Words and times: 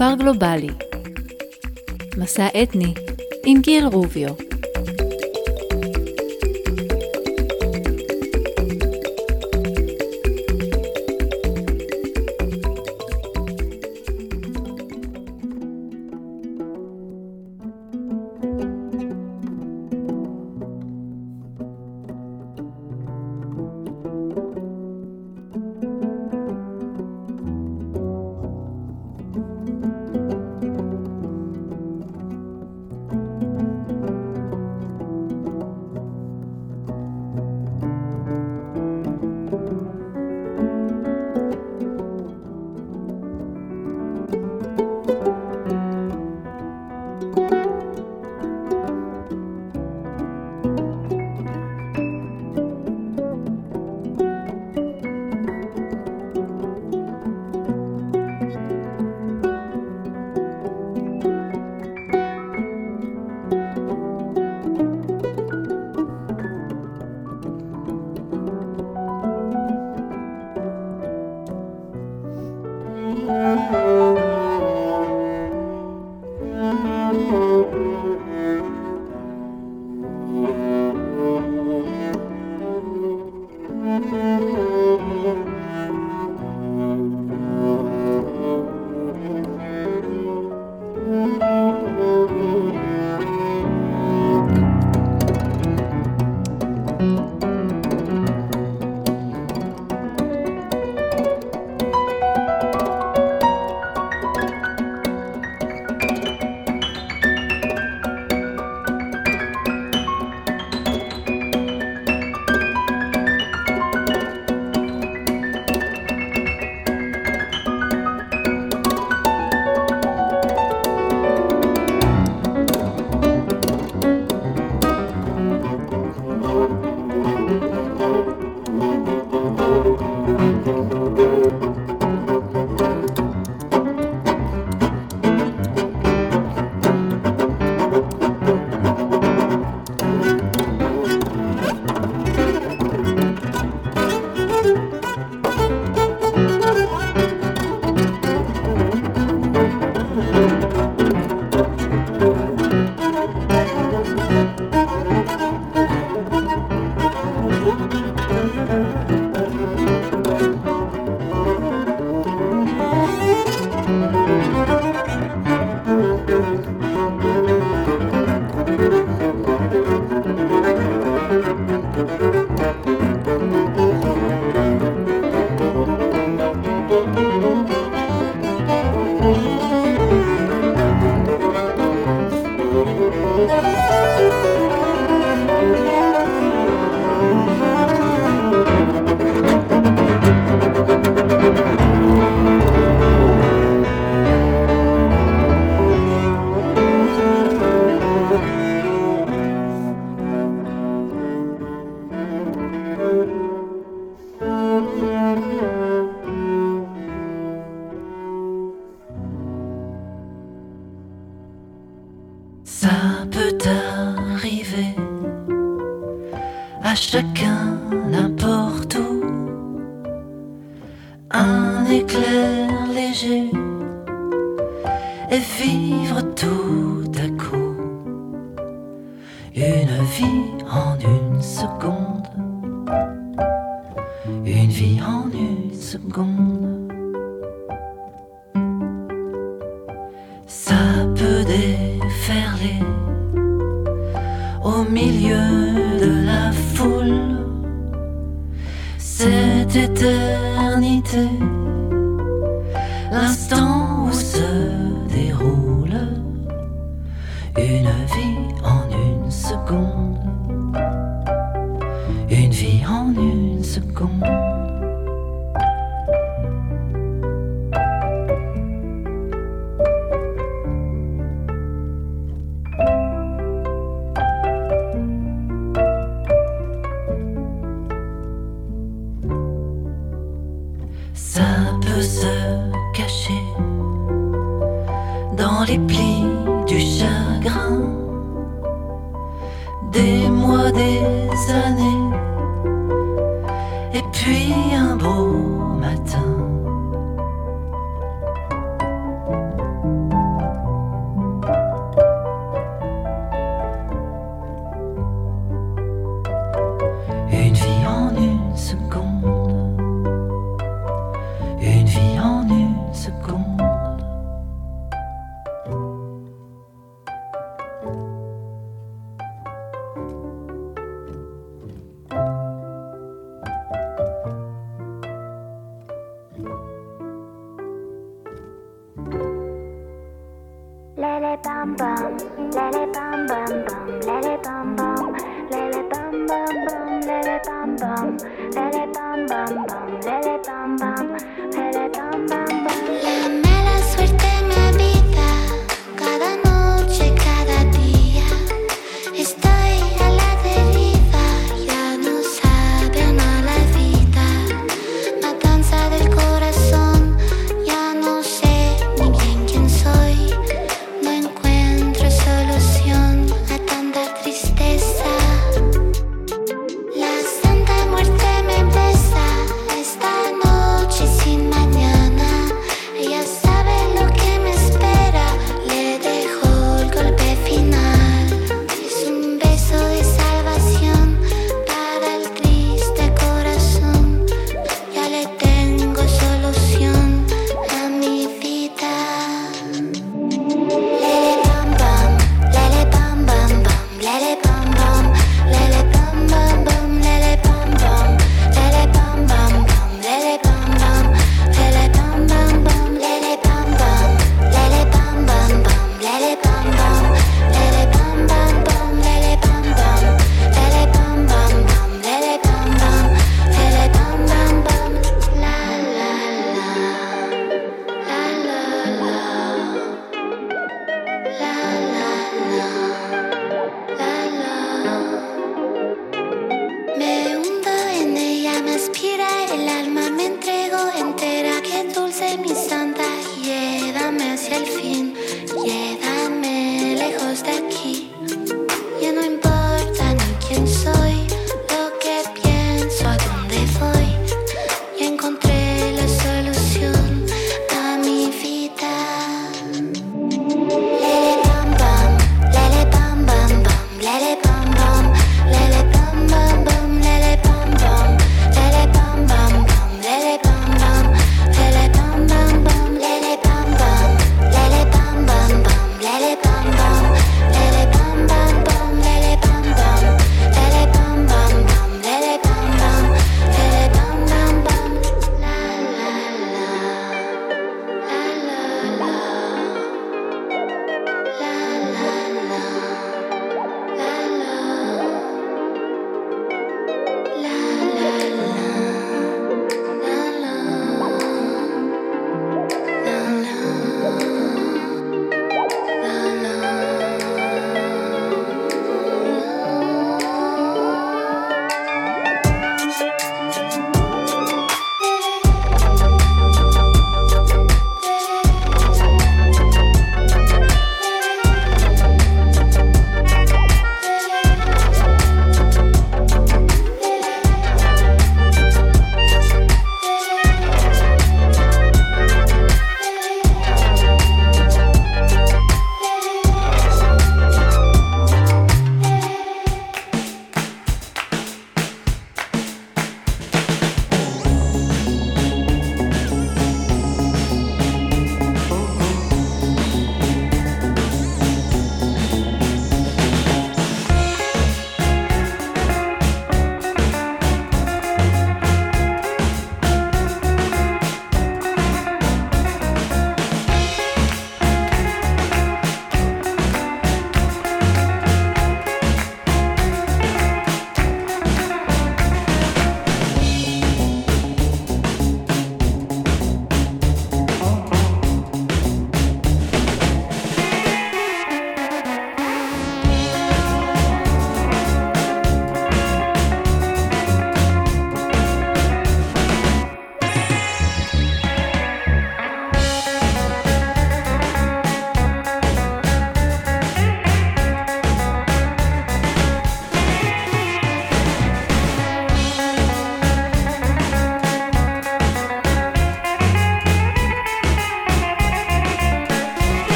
כפר 0.00 0.14
גלובלי. 0.14 0.68
מסע 2.16 2.46
אתני 2.62 2.94
עם 3.46 3.60
גיל 3.60 3.86
רוביו 3.86 4.34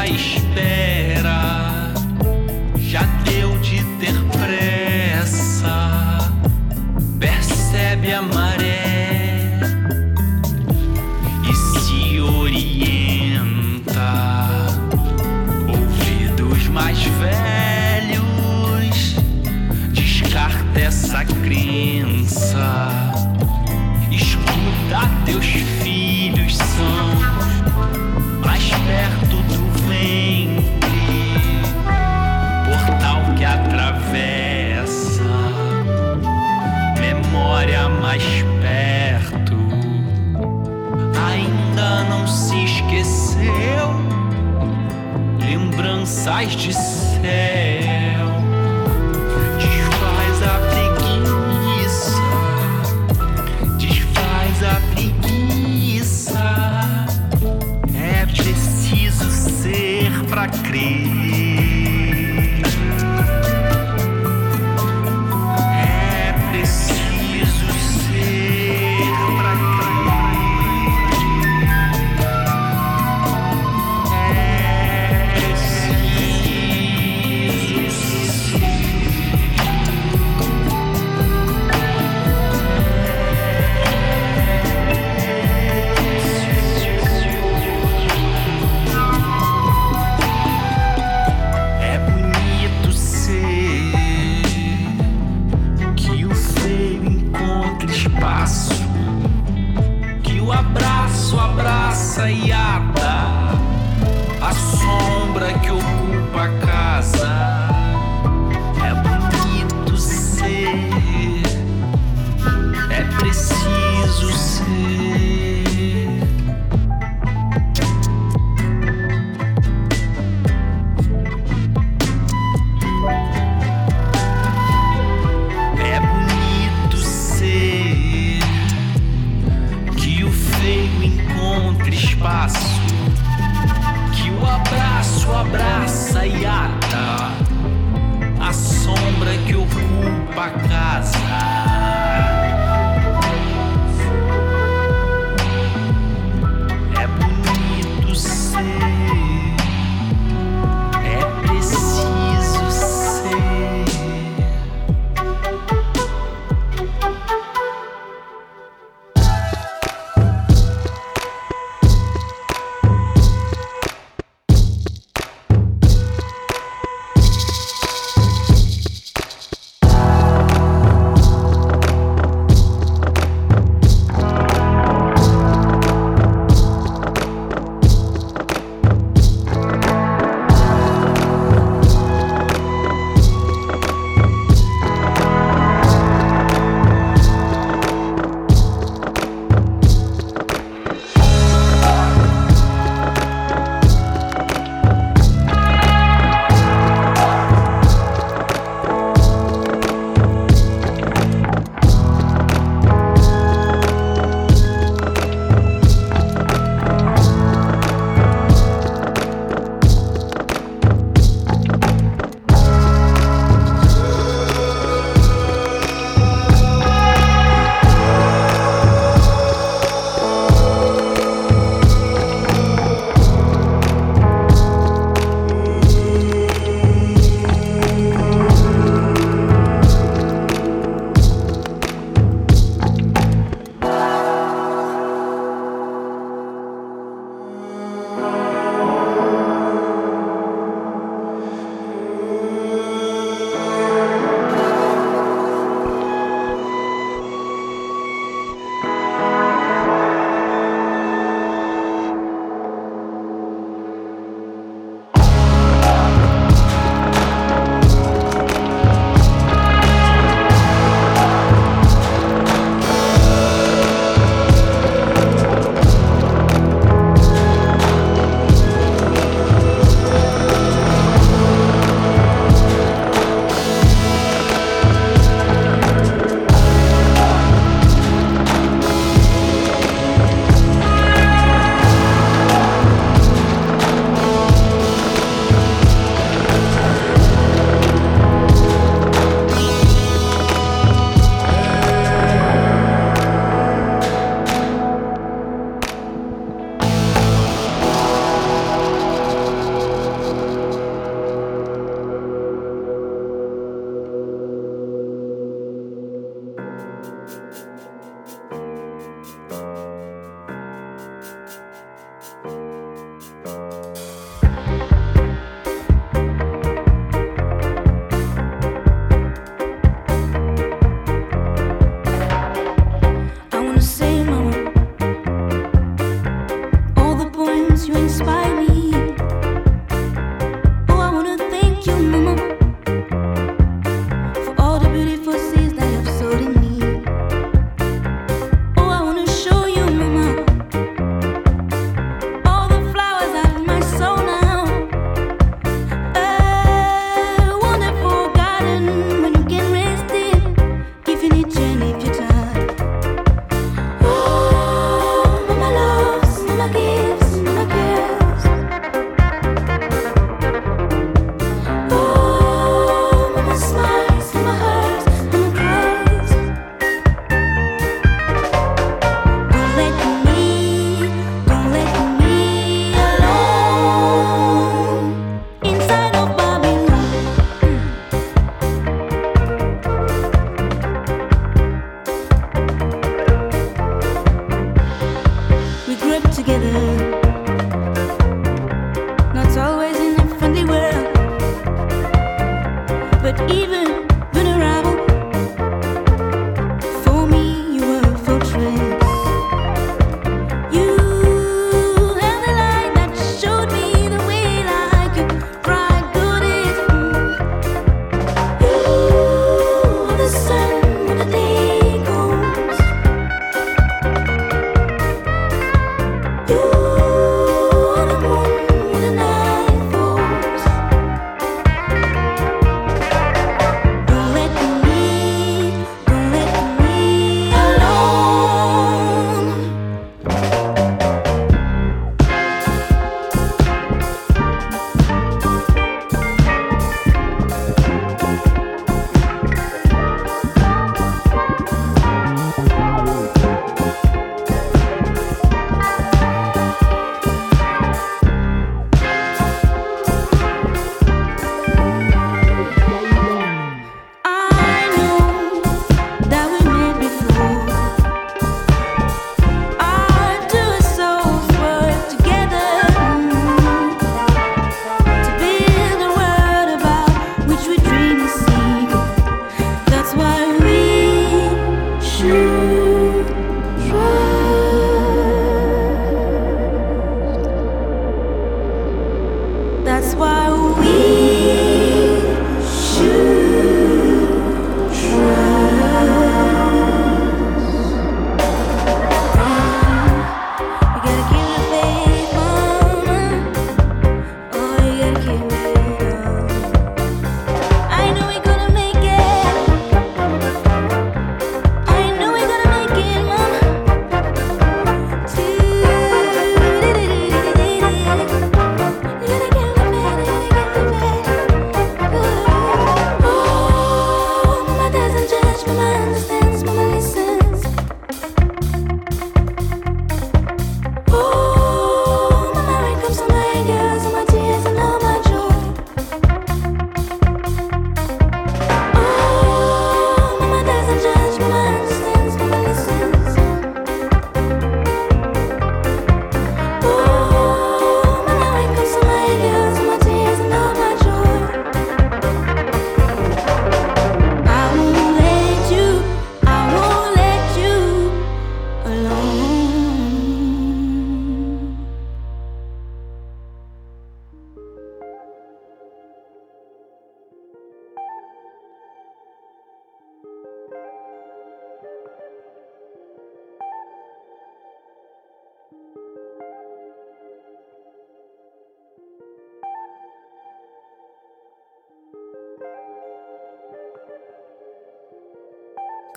à 0.00 0.06
espera. 0.06 0.89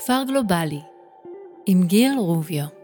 כפר 0.03 0.23
גלובלי, 0.27 0.81
עם 1.65 1.83
גיל 1.83 2.13
רוביו. 2.17 2.82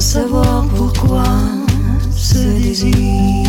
Savoir 0.00 0.64
pourquoi 0.74 1.24
ce 2.16 2.38
désir 2.38 3.47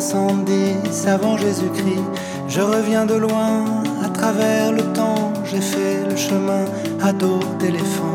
70 0.00 1.06
avant 1.06 1.36
Jésus-Christ. 1.36 2.00
Je 2.48 2.62
reviens 2.62 3.04
de 3.04 3.12
loin, 3.12 3.82
à 4.02 4.08
travers 4.08 4.72
le 4.72 4.84
temps, 4.94 5.34
j'ai 5.44 5.60
fait 5.60 6.08
le 6.08 6.16
chemin 6.16 6.64
à 7.02 7.12
dos 7.12 7.40
d'éléphant. 7.58 8.14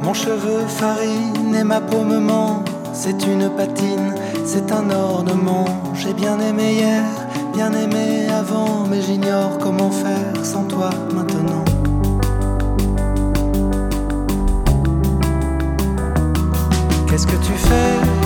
Mon 0.00 0.14
cheveu 0.14 0.60
farine 0.68 1.56
et 1.58 1.64
ma 1.64 1.80
peau 1.80 2.04
ment, 2.04 2.62
c'est 2.92 3.26
une 3.26 3.50
patine, 3.50 4.14
c'est 4.44 4.70
un 4.70 4.90
ornement. 4.90 5.64
J'ai 5.94 6.12
bien 6.12 6.38
aimé 6.38 6.74
hier, 6.74 7.02
bien 7.52 7.72
aimé 7.72 8.28
avant, 8.28 8.86
mais 8.88 9.02
j'ignore 9.02 9.58
comment 9.58 9.90
faire 9.90 10.44
sans 10.44 10.62
toi 10.66 10.90
maintenant. 11.12 11.71
Qu'est-ce 17.12 17.26
que 17.26 17.36
tu 17.44 17.52
fais 17.52 18.21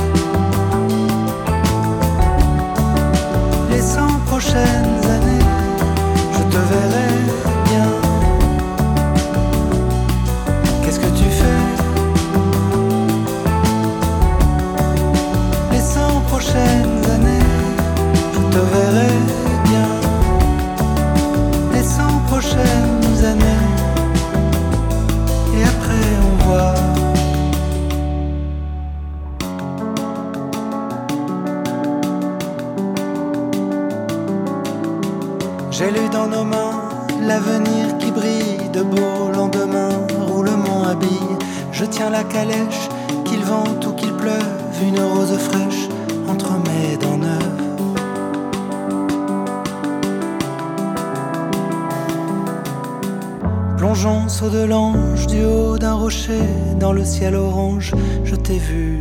de 38.72 38.83
beau 38.83 39.31
lendemain, 39.33 39.91
roulement 40.29 40.85
habille. 40.85 41.37
Je 41.72 41.85
tiens 41.85 42.11
la 42.11 42.24
calèche, 42.24 42.89
qu'il 43.24 43.43
vente 43.43 43.87
ou 43.87 43.93
qu'il 43.93 44.12
pleuve, 44.12 44.83
une 44.83 45.01
rose 45.01 45.37
fraîche 45.39 45.89
entre 46.29 46.53
mes 46.66 46.97
dents 46.97 47.18
neuves. 47.18 47.66
Plongeons 53.77 54.27
au 54.43 54.49
de 54.51 54.64
l'ange, 54.64 55.27
du 55.27 55.45
haut 55.45 55.79
d'un 55.79 55.95
rocher, 55.95 56.41
dans 56.81 56.93
le 56.93 57.05
ciel 57.05 57.35
orange, 57.35 57.93
je 58.24 58.35
t'ai 58.35 58.59
vu, 58.59 59.01